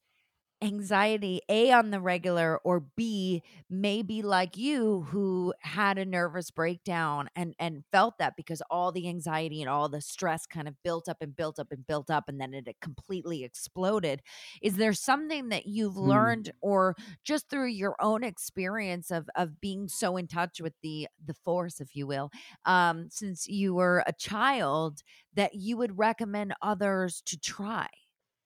[0.62, 7.28] anxiety a on the regular or b maybe like you who had a nervous breakdown
[7.34, 11.08] and and felt that because all the anxiety and all the stress kind of built
[11.08, 14.22] up and built up and built up and then it completely exploded
[14.62, 16.32] is there something that you've Hmm.
[16.36, 16.94] learned or
[17.24, 21.80] just through your own experience of of being so in touch with the the force
[21.80, 22.30] if you will
[22.66, 25.00] um since you were a child
[25.34, 27.88] that you would recommend others to try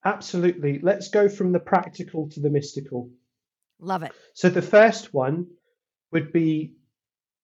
[0.07, 0.79] Absolutely.
[0.79, 3.11] Let's go from the practical to the mystical.
[3.81, 5.49] love it So the first one
[6.13, 6.77] would be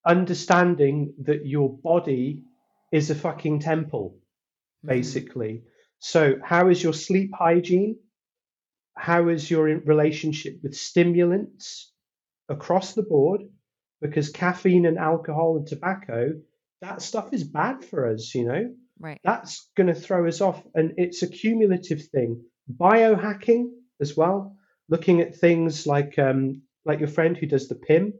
[0.07, 2.44] understanding that your body
[2.92, 4.16] is a fucking temple,
[4.85, 4.88] Mhm.
[4.88, 5.64] basically.
[5.98, 7.98] So, how is your sleep hygiene?
[8.94, 11.92] How is your relationship with stimulants
[12.48, 13.42] across the board?
[14.01, 16.40] Because caffeine and alcohol and tobacco,
[16.81, 18.75] that stuff is bad for us, you know?
[19.01, 20.64] right That's going to throw us off.
[20.75, 22.44] And it's a cumulative thing.
[22.70, 23.70] Biohacking
[24.01, 24.57] as well,
[24.88, 28.14] looking at things like um, like your friend who does the PIM.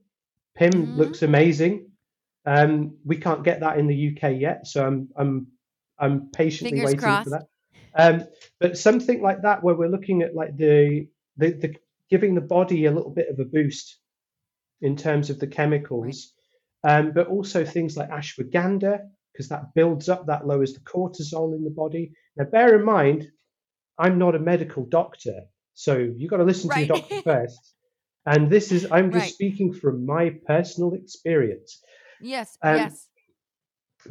[0.55, 0.97] PIM Mhm.
[0.99, 1.91] looks amazing.
[2.45, 5.47] Um, we can't get that in the UK yet, so I'm I'm
[5.99, 7.25] I'm patiently Fingers waiting crossed.
[7.25, 7.47] for that.
[7.95, 8.27] Um,
[8.59, 11.75] but something like that, where we're looking at like the, the the
[12.11, 13.99] giving the body a little bit of a boost
[14.81, 16.33] in terms of the chemicals,
[16.85, 21.65] um, but also things like ashwagandha because that builds up, that lowers the cortisol in
[21.65, 22.13] the body.
[22.37, 23.31] Now, bear in mind,
[24.03, 25.37] I'm not a medical doctor,
[25.75, 27.61] so you've got to listen to your doctor first.
[28.27, 29.35] And this is I'm just Right.
[29.35, 31.81] speaking from my personal experience.
[32.21, 33.09] Yes, Um, yes.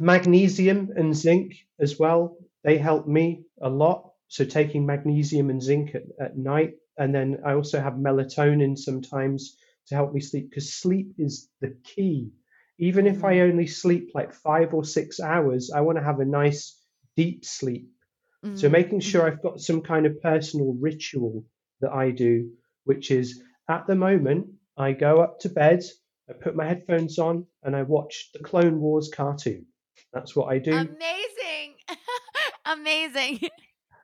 [0.00, 4.12] Magnesium and zinc as well, they help me a lot.
[4.28, 6.72] So taking magnesium and zinc at, at night.
[6.96, 11.76] And then I also have melatonin sometimes to help me sleep because sleep is the
[11.84, 12.32] key.
[12.78, 16.24] Even if I only sleep like five or six hours, I want to have a
[16.24, 16.80] nice
[17.14, 17.91] deep sleep.
[18.44, 18.56] Mm-hmm.
[18.56, 21.44] So making sure I've got some kind of personal ritual
[21.80, 22.50] that I do,
[22.84, 25.82] which is at the moment, I go up to bed,
[26.28, 29.66] I put my headphones on, and I watch the Clone Wars cartoon.
[30.12, 30.72] That's what I do.
[30.72, 31.74] Amazing.
[32.66, 33.48] Amazing.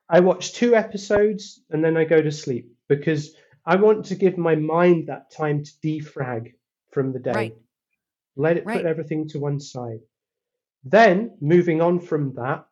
[0.09, 3.35] I watch two episodes and then I go to sleep because
[3.67, 6.55] I want to give my mind that time to defrag
[6.91, 7.33] from the day.
[7.33, 7.57] Right.
[8.37, 8.79] Let it right.
[8.79, 10.01] put everything to one side.
[10.85, 12.67] Then moving on from that,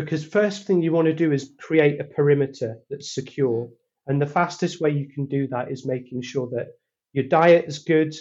[0.00, 3.68] because first thing you want to do is create a perimeter that's secure.
[4.06, 6.68] And the fastest way you can do that is making sure that
[7.12, 8.14] your diet is good,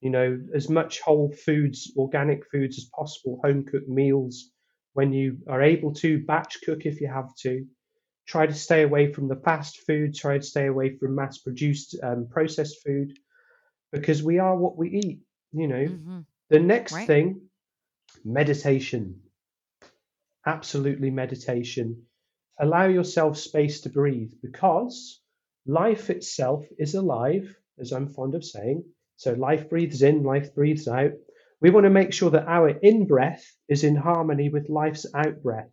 [0.00, 4.50] you know, as much whole foods, organic foods as possible, home cooked meals.
[4.94, 7.66] When you are able to, batch cook if you have to.
[8.26, 11.96] Try to stay away from the fast food, try to stay away from mass produced
[12.02, 13.16] um, processed food
[13.92, 15.20] because we are what we eat,
[15.52, 15.86] you know.
[15.86, 16.20] Mm-hmm.
[16.50, 17.06] The next right.
[17.06, 17.42] thing,
[18.24, 19.20] meditation.
[20.46, 22.06] Absolutely meditation.
[22.58, 25.20] Allow yourself space to breathe because
[25.66, 28.84] life itself is alive, as I'm fond of saying.
[29.16, 31.12] So life breathes in, life breathes out.
[31.60, 35.42] We want to make sure that our in breath is in harmony with life's out
[35.42, 35.70] breath.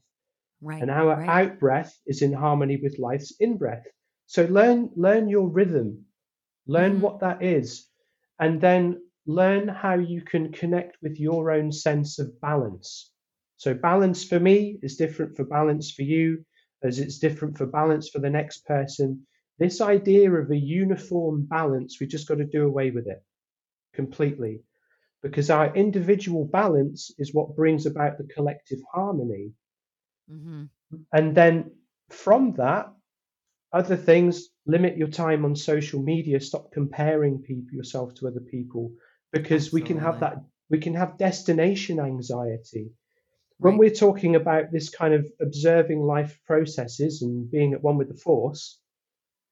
[0.62, 1.30] Right, and our right.
[1.30, 3.88] out breath is in harmony with life's in breath.
[4.28, 6.06] So learn learn your rhythm.
[6.68, 7.02] Learn mm-hmm.
[7.02, 7.88] what that is.
[8.38, 13.12] And then learn how you can connect with your own sense of balance.
[13.60, 16.46] So balance for me is different for balance for you,
[16.82, 19.28] as it's different for balance for the next person.
[19.58, 23.22] This idea of a uniform balance, we just got to do away with it
[23.94, 24.62] completely
[25.22, 29.52] because our individual balance is what brings about the collective harmony.
[30.32, 30.64] Mm-hmm.
[31.12, 31.72] And then
[32.10, 32.94] from that,
[33.74, 38.94] other things limit your time on social media, stop comparing people, yourself to other people
[39.34, 39.82] because Absolutely.
[39.82, 40.36] we can have that
[40.70, 42.92] we can have destination anxiety.
[43.60, 43.80] When right.
[43.80, 48.16] we're talking about this kind of observing life processes and being at one with the
[48.16, 48.80] force,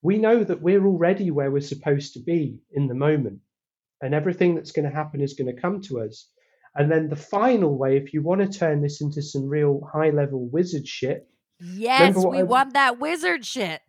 [0.02, 3.40] we know that we're already where we're supposed to be in the moment
[4.02, 6.30] and everything that's going to happen is going to come to us.
[6.76, 10.12] And then the final way, if you want to turn this into some real high
[10.12, 11.28] level wizard shit.
[11.60, 13.82] Yes, we I, want that wizard shit.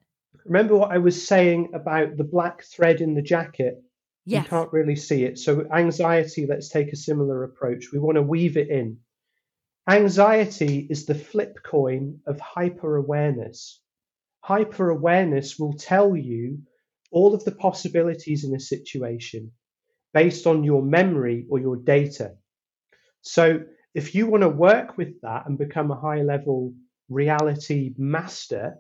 [0.47, 3.83] Remember what I was saying about the black thread in the jacket?
[4.25, 4.45] Yes.
[4.45, 5.39] You can't really see it.
[5.39, 7.93] So, anxiety, let's take a similar approach.
[7.93, 8.99] We want to weave it in.
[9.89, 13.81] Anxiety is the flip coin of hyper awareness.
[14.41, 16.59] Hyper awareness will tell you
[17.11, 19.51] all of the possibilities in a situation
[20.13, 22.37] based on your memory or your data.
[23.23, 23.63] So
[23.95, 26.75] if you want to work with that and become a high level
[27.09, 28.77] reality master,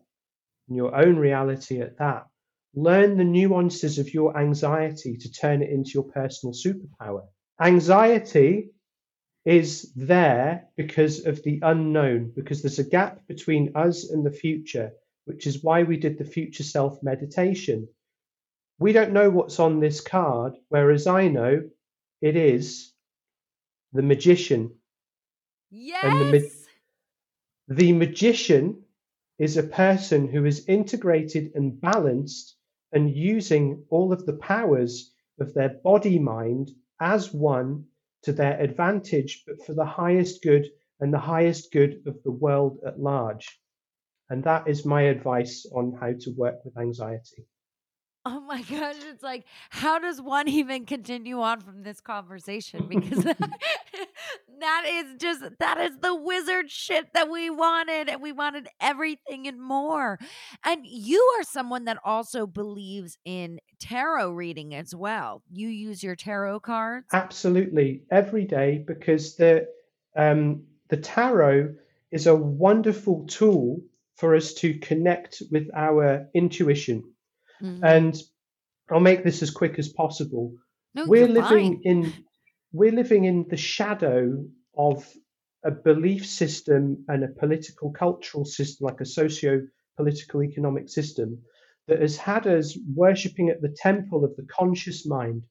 [0.69, 2.27] in your own reality at that,
[2.75, 7.27] learn the nuances of your anxiety to turn it into your personal superpower.
[7.59, 8.73] Anxiety
[9.45, 14.93] is there because of the unknown, because there's a gap between us and the future,
[15.25, 17.89] which is why we did the future self meditation
[18.79, 21.69] we don't know what's on this card, whereas I know
[22.21, 22.93] it is
[23.93, 24.75] the magician.
[25.71, 26.05] Yes.
[26.05, 28.83] And the, ma- the magician
[29.39, 32.57] is a person who is integrated and balanced
[32.93, 36.71] and using all of the powers of their body mind
[37.01, 37.85] as one
[38.23, 40.67] to their advantage, but for the highest good
[41.01, 43.61] and the highest good of the world at large.
[44.31, 47.47] And that is my advice on how to work with anxiety.
[48.25, 52.87] Oh my gosh, it's like, how does one even continue on from this conversation?
[52.89, 53.25] Because
[54.61, 58.09] that is just, that is the wizard shit that we wanted.
[58.09, 60.19] And we wanted everything and more.
[60.65, 65.43] And you are someone that also believes in tarot reading as well.
[65.51, 67.07] You use your tarot cards?
[67.13, 68.03] Absolutely.
[68.11, 69.69] Every day because the,
[70.17, 71.75] um, the tarot
[72.11, 73.83] is a wonderful tool
[74.17, 77.05] for us to connect with our intuition
[77.63, 77.85] Mm-hmm.
[77.85, 78.23] And
[78.91, 80.55] I'll make this as quick as possible.
[80.95, 81.83] No, we're living fine.
[81.85, 82.13] in
[82.73, 84.45] we're living in the shadow
[84.77, 85.07] of
[85.65, 89.63] a belief system and a political cultural system, like a socio
[89.97, 91.39] political economic system,
[91.89, 95.43] that has had us worshipping at the temple of the conscious mind.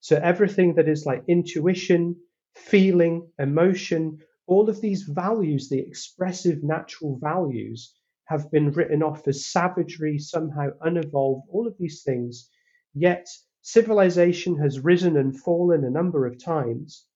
[0.00, 2.16] So everything that is like intuition,
[2.56, 7.94] feeling, emotion, all of these values, the expressive natural values,
[8.26, 12.48] have been written off as savagery, somehow unevolved, all of these things.
[12.94, 13.26] Yet
[13.64, 17.06] civilization has risen and fallen a number of times.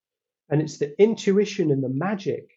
[0.49, 2.49] And it's the intuition and the magic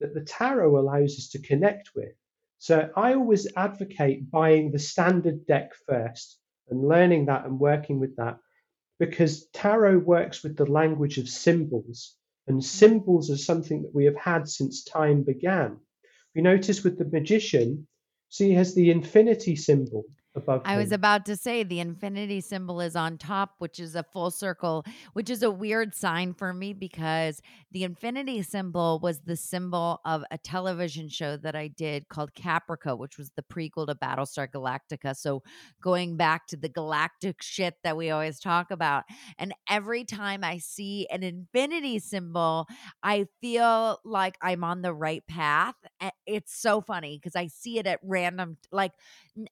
[0.00, 2.12] that the tarot allows us to connect with.
[2.58, 6.38] So I always advocate buying the standard deck first
[6.68, 8.38] and learning that and working with that
[8.98, 12.14] because tarot works with the language of symbols.
[12.48, 15.78] And symbols are something that we have had since time began
[16.34, 17.86] We notice with the magician,
[18.28, 20.04] see, he has the infinity symbol
[20.38, 20.62] above.
[20.64, 24.30] I was about to say the infinity symbol is on top, which is a full
[24.30, 30.00] circle, which is a weird sign for me because the infinity symbol was the symbol
[30.04, 34.48] of a television show that I did called Caprica, which was the prequel to Battlestar
[34.50, 35.16] Galactica.
[35.16, 35.42] So
[35.82, 39.04] going back to the galactic shit that we always talk about.
[39.38, 42.66] And every time I see an infinity symbol,
[43.02, 45.74] I feel like I'm on the right path.
[46.26, 48.92] It's so funny because I see it at random, like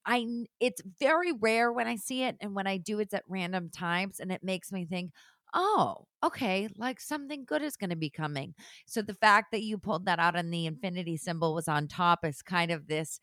[0.04, 0.46] I, n-
[0.78, 4.20] it's very rare when I see it, and when I do, it's at random times,
[4.20, 5.12] and it makes me think,
[5.54, 8.54] oh, okay, like something good is going to be coming.
[8.86, 12.24] So the fact that you pulled that out and the infinity symbol was on top
[12.24, 13.20] is kind of this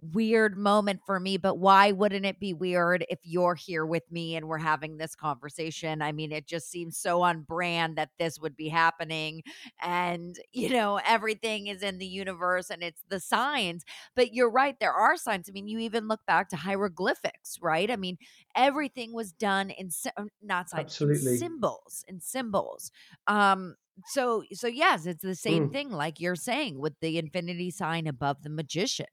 [0.00, 4.36] weird moment for me but why wouldn't it be weird if you're here with me
[4.36, 6.02] and we're having this conversation?
[6.02, 9.42] I mean it just seems so on brand that this would be happening
[9.82, 13.84] and you know everything is in the universe and it's the signs.
[14.14, 15.48] But you're right there are signs.
[15.48, 17.90] I mean you even look back to hieroglyphics right?
[17.90, 18.18] I mean
[18.54, 22.90] everything was done in uh, not signs in symbols in symbols.
[23.26, 25.70] Um so so yes it's the same Mm.
[25.70, 29.06] thing like you're saying with the infinity sign above the magician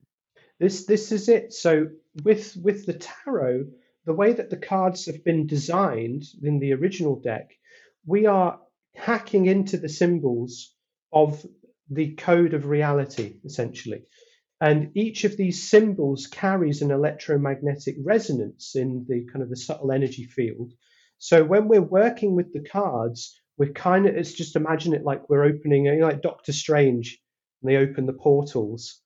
[0.60, 1.54] This this is it.
[1.54, 1.88] So
[2.24, 3.66] with with the tarot,
[4.06, 7.51] the way that the cards have been designed in the original deck,
[8.06, 8.60] we are
[8.95, 10.76] hacking into the symbols
[11.12, 11.45] of
[11.89, 14.04] the code of reality, essentially.
[14.62, 19.91] And each of these symbols carries an electromagnetic resonance in the kind of the subtle
[19.91, 20.72] energy field.
[21.18, 25.30] So when we're working with the cards, we're kind of it's just imagine it like
[25.30, 27.20] we're opening you know, like Doctor Strange,
[27.62, 29.01] and they open the portals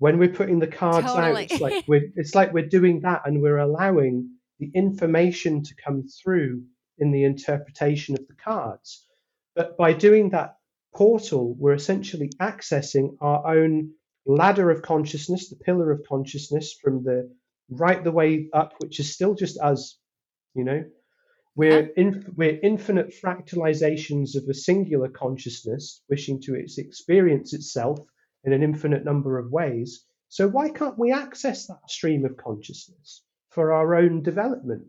[0.00, 1.44] when we're putting the cards Totally.
[1.44, 5.74] out, it's like we're it's like we're doing that and we're allowing the information to
[5.84, 6.62] come through
[6.98, 9.06] in the interpretation of the cards.
[9.54, 10.56] But by doing that
[10.94, 13.90] portal, we're essentially accessing our own
[14.24, 17.30] ladder of consciousness, the pillar of consciousness from the
[17.68, 19.98] right the way up, which is still just us,
[20.54, 20.82] you know.
[21.56, 27.98] We're in, we're infinite fractalizations of a singular consciousness wishing to ex- experience itself
[28.44, 30.04] in an infinite number of ways.
[30.28, 34.86] So why can't we access that stream of consciousness for our own development?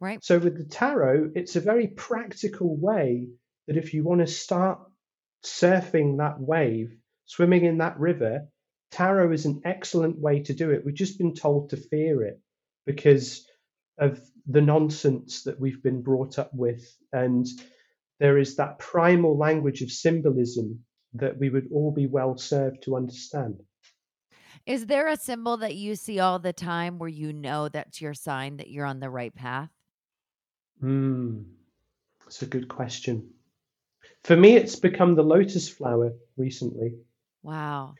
[0.00, 3.28] right So with the tarot, it's a very practical way
[3.66, 4.78] that if you want to start
[5.44, 8.48] surfing that wave, swimming in that river,
[8.90, 10.84] tarot is an excellent way to do it.
[10.84, 12.40] We've just been told to fear it
[12.84, 13.46] because
[13.98, 16.84] of the nonsense that we've been brought up with.
[17.12, 17.46] And
[18.20, 20.84] there is that primal language of symbolism
[21.18, 23.62] that we would all be well served to understand.
[24.66, 28.14] Is there a symbol that you see all the time where you know that's your
[28.14, 29.70] sign that you're on the right path?
[30.80, 31.42] Hmm,
[32.24, 33.30] that's a good question.
[34.24, 36.94] For me, it's become the lotus flower recently.
[37.42, 37.94] Wow.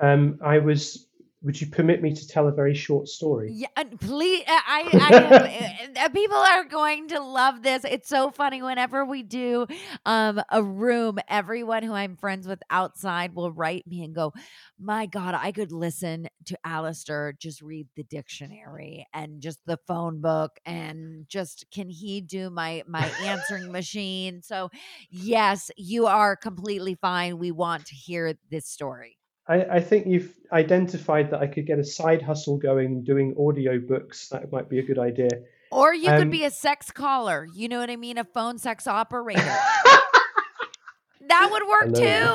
[0.00, 1.06] Um, I was.
[1.42, 3.52] Would you permit me to tell a very short story?
[3.54, 4.44] Yeah, and please.
[4.46, 7.84] I, I have, uh, people are going to love this.
[7.84, 8.62] It's so funny.
[8.62, 9.66] Whenever we do
[10.06, 14.32] um, a room, everyone who I'm friends with outside will write me and go,
[14.78, 20.20] "My God, I could listen to Alistair just read the dictionary and just the phone
[20.20, 24.70] book and just can he do my my answering machine?" So,
[25.10, 27.38] yes, you are completely fine.
[27.38, 29.18] We want to hear this story.
[29.48, 33.78] I, I think you've identified that I could get a side hustle going doing audio
[33.78, 34.28] books.
[34.28, 35.28] That might be a good idea.
[35.70, 37.46] Or you Um, could be a sex caller.
[37.54, 38.18] You know what I mean?
[38.18, 39.40] A phone sex operator.
[41.28, 42.28] that would work too.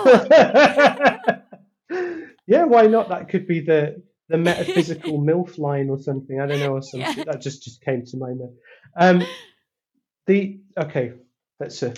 [2.47, 3.09] yeah, why not?
[3.09, 6.41] That could be the the metaphysical MILF line or something.
[6.41, 7.17] I don't know, or something.
[7.17, 7.23] Yeah.
[7.25, 8.39] That just just came to my mind.
[8.39, 8.49] There.
[8.97, 9.23] Um,
[10.25, 11.13] the okay,
[11.59, 11.93] let's uh,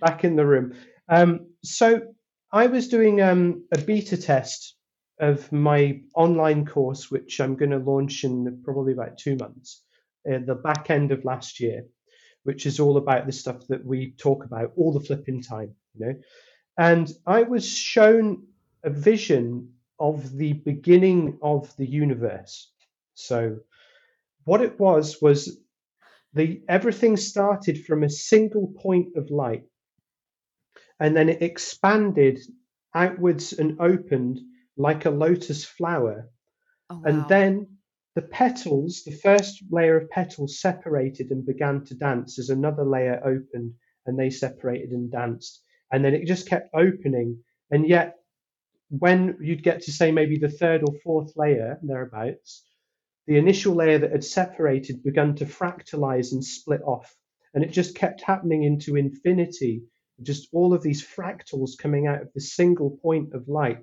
[0.00, 0.74] back in the room.
[1.08, 2.14] Um, so
[2.52, 4.74] I was doing um, a beta test
[5.20, 9.82] of my online course, which I'm going to launch in probably about two months,
[10.26, 11.86] at the back end of last year,
[12.44, 16.06] which is all about the stuff that we talk about all the flipping time, you
[16.06, 16.14] know.
[16.78, 18.46] And I was shown
[18.84, 22.70] a vision of the beginning of the universe.
[23.14, 23.58] So
[24.44, 25.58] what it was was
[26.34, 29.64] the everything started from a single point of light
[31.00, 32.38] and then it expanded
[32.94, 34.40] outwards and opened
[34.76, 36.30] like a lotus flower.
[36.90, 37.78] Oh, and then
[38.14, 43.20] the petals the first layer of petals separated and began to dance as another layer
[43.24, 43.74] opened
[44.06, 45.62] and they separated and danced.
[45.92, 47.42] And then it just kept opening.
[47.70, 48.16] And yet
[48.88, 52.64] when you'd get to say maybe the third or fourth layer thereabouts
[53.26, 57.14] the initial layer that had separated began to fractalize and split off.
[57.52, 59.82] And it just kept happening into infinity
[60.22, 63.78] just all of these fractals coming out of the single point of light.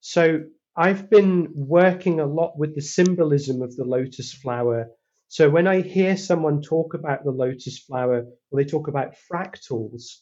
[0.00, 0.40] So
[0.76, 4.88] I've been working a lot with the symbolism of the lotus flower.
[5.28, 10.16] So when I hear someone talk about the lotus flower, or they talk about fractals,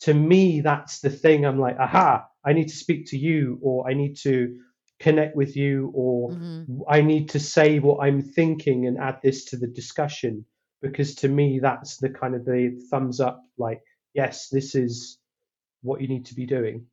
[0.00, 1.44] to me, that's the thing.
[1.44, 4.56] I'm like, aha, I need to speak to you, or I need to
[5.00, 6.80] connect with you, or mm-hmm.
[6.88, 10.44] I need to say what I'm thinking and add this to the discussion.
[10.80, 13.80] Because to me, that's the kind of the thumbs up, like,
[14.14, 15.18] yes, this is
[15.82, 16.86] what you need to be doing.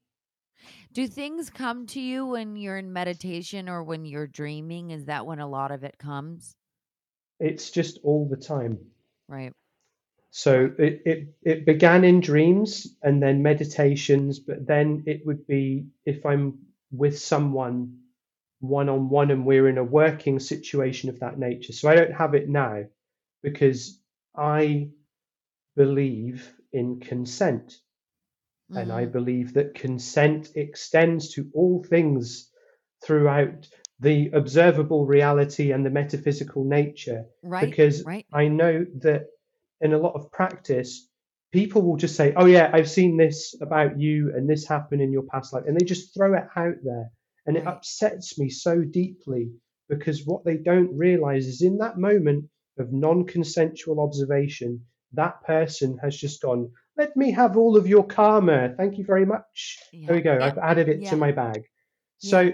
[0.94, 4.92] Do things come to you when you're in meditation or when you're dreaming?
[4.92, 6.56] Is that when a lot of it comes?
[7.40, 8.80] It's just all the time.
[9.28, 9.54] Right.
[10.32, 15.88] So it, it, it began in dreams and then meditations, but then it would be
[16.06, 16.60] if I'm
[16.92, 18.00] with someone
[18.60, 21.74] one on one and we're in a working situation of that nature.
[21.74, 22.84] So I don't have it now
[23.42, 24.00] because
[24.36, 24.90] I
[25.76, 27.74] believe in consent.
[28.72, 28.78] Mm-hmm.
[28.78, 29.12] And I mm-hmm.
[29.12, 32.50] believe that consent extends to all things
[33.04, 33.68] throughout
[34.00, 37.26] the observable reality and the metaphysical nature.
[37.44, 37.70] Right.
[37.70, 38.26] Because right.
[38.34, 39.26] I know that
[39.82, 41.08] in a lot of practice,
[41.52, 45.12] people will just say, Oh, yeah, I've seen this about you and this happened in
[45.12, 45.64] your past life.
[45.68, 47.12] And they just throw it out there.
[47.46, 47.64] And right.
[47.64, 49.52] it upsets me so deeply
[49.90, 52.46] because what they don't realize is in that moment
[52.78, 58.06] of non consensual observation, that person has just gone, Let me have all of your
[58.06, 58.74] karma.
[58.76, 59.78] Thank you very much.
[59.92, 60.08] Yeah.
[60.08, 60.34] There we go.
[60.34, 60.46] Yeah.
[60.46, 61.10] I've added it yeah.
[61.12, 61.64] to my bag.
[62.20, 62.52] So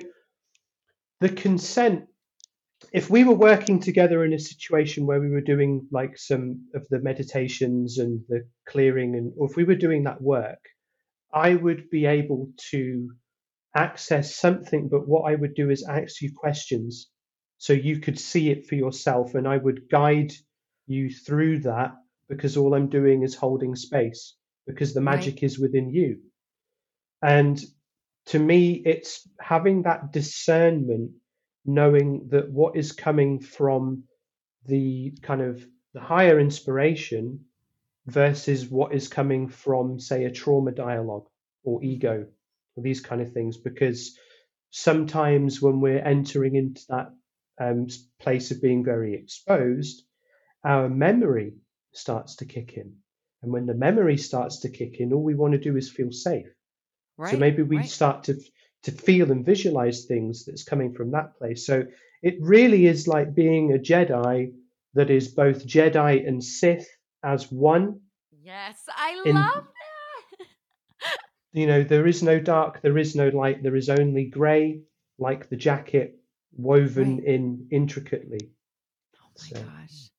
[1.20, 2.06] the consent
[2.91, 6.88] if we were working together in a situation where we were doing like some of
[6.89, 10.60] the meditations and the clearing and or if we were doing that work
[11.34, 13.10] i would be able to
[13.76, 17.10] access something but what i would do is ask you questions
[17.58, 20.32] so you could see it for yourself and i would guide
[20.88, 21.93] you through that
[22.30, 24.36] because all i'm doing is holding space
[24.68, 25.44] because the magic right.
[25.44, 26.20] is within you
[27.22, 27.64] and
[28.26, 31.12] to me it's having that discernment
[31.66, 34.04] knowing that what is coming from
[34.68, 37.46] the kind of the higher inspiration
[38.06, 41.28] versus what is coming from say a trauma dialogue
[41.64, 42.26] or ego
[42.76, 44.18] or these kind of things because
[44.70, 47.12] sometimes when we're entering into that
[47.60, 47.88] um,
[48.20, 50.04] place of being very exposed
[50.64, 51.54] our memory
[51.98, 52.93] starts to kick in
[53.41, 56.12] and when the memory starts to kick in all we want to do is feel
[56.12, 56.48] safe
[57.18, 57.89] right, so maybe we right.
[57.89, 58.36] start to
[58.86, 61.66] to feel and visualize things that's coming from that place.
[61.66, 61.86] So
[62.22, 64.54] it really is like being a Jedi
[64.93, 66.88] that is both Jedi and Sith
[67.24, 68.02] as one.
[68.43, 71.18] Yes, I in, love that.
[71.52, 74.82] you know, there is no dark, there is no light, there is only grey,
[75.18, 76.20] like the jacket
[76.56, 77.26] woven right.
[77.26, 78.52] in intricately.
[79.20, 79.64] Oh my so.
[79.64, 80.12] gosh.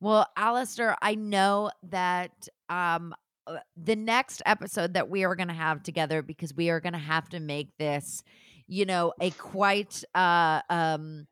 [0.00, 3.14] Well, Alistair, I know that um,
[3.46, 6.92] uh, the next episode that we are going to have together because we are going
[6.92, 8.22] to have to make this
[8.70, 11.26] you know a quite uh um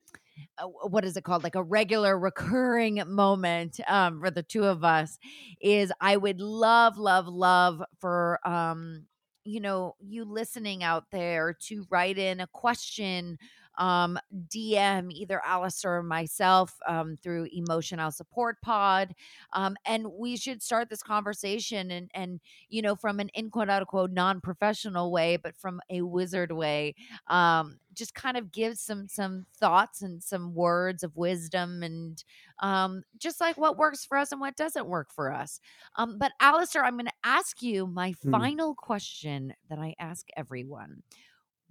[0.58, 1.44] uh, what is it called?
[1.44, 5.18] Like a regular recurring moment um for the two of us
[5.60, 9.04] is i would love love love for um
[9.44, 13.38] you know you listening out there to write in a question
[13.78, 14.18] um,
[14.48, 19.14] DM either Alistair or myself um, through Emotional Support Pod.
[19.52, 23.70] Um, and we should start this conversation and, and, you know, from an in quote
[23.70, 26.94] unquote non professional way, but from a wizard way.
[27.28, 32.22] Um, just kind of give some some thoughts and some words of wisdom and
[32.60, 35.60] um, just like what works for us and what doesn't work for us.
[35.96, 38.30] Um, but Alistair, I'm going to ask you my mm.
[38.30, 41.02] final question that I ask everyone.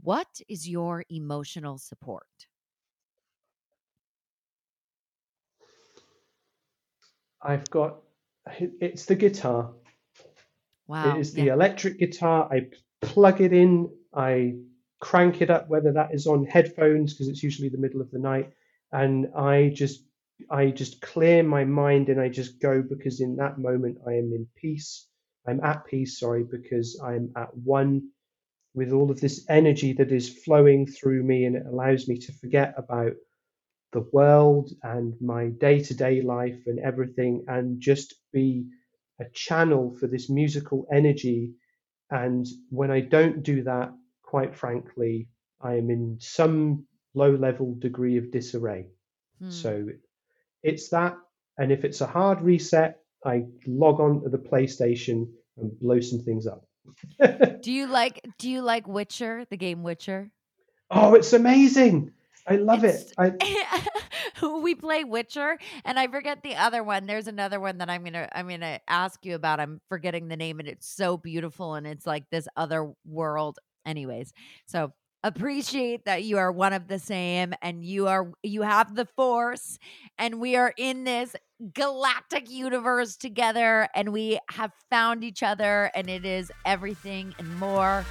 [0.01, 2.27] What is your emotional support?
[7.41, 7.97] I've got
[8.59, 9.71] it's the guitar.
[10.87, 11.15] Wow.
[11.15, 11.53] It is the yeah.
[11.53, 12.49] electric guitar.
[12.51, 12.67] I
[13.01, 14.55] plug it in, I
[14.99, 18.19] crank it up, whether that is on headphones, because it's usually the middle of the
[18.19, 18.51] night,
[18.91, 20.03] and I just
[20.49, 24.33] I just clear my mind and I just go because in that moment I am
[24.33, 25.07] in peace.
[25.47, 28.09] I'm at peace, sorry, because I'm at one
[28.75, 32.33] with all of this energy that is flowing through me and it allows me to
[32.33, 33.13] forget about
[33.93, 38.65] the world and my day to day life and everything and just be
[39.21, 41.53] a channel for this musical energy.
[42.11, 45.29] And when I don't do that, quite frankly,
[45.61, 48.87] I am in some low level degree of disarray.
[49.39, 49.49] Hmm.
[49.49, 49.87] So
[50.61, 51.15] it's that.
[51.57, 56.19] And if it's a hard reset, I log on to the PlayStation and blow some
[56.19, 56.65] things up
[57.61, 60.31] do you like do you like Witcher, the game Witcher?
[60.91, 62.11] Oh, it's amazing.
[62.47, 63.13] I love It's it.
[63.17, 63.89] I
[64.61, 67.07] we play Witcher, and I forget the other one.
[67.07, 69.59] There's another one that I'm gonna I'm gonna ask you about.
[69.59, 73.57] I'm forgetting the name, and it's so beautiful, and it's like this other world.
[73.85, 74.33] Anyways,
[74.67, 74.93] so
[75.25, 79.79] appreciate that you are one of the same, and you are you have the Force,
[80.17, 81.35] and we are in this
[81.73, 88.05] galactic universe together, and we have found each other, and it is everything and more.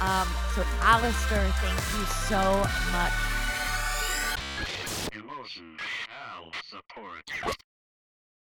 [0.00, 3.12] Um, so, Alistair, thank you so much.
[6.70, 7.60] Support.